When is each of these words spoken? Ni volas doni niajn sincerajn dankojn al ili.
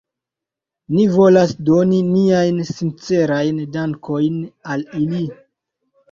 Ni 0.93 1.01
volas 1.15 1.51
doni 1.67 1.99
niajn 2.07 2.57
sincerajn 2.69 3.59
dankojn 3.75 4.39
al 4.77 4.87
ili. 5.01 5.21